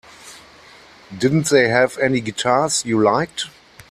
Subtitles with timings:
[1.15, 3.45] Didn't they have any guitars you liked?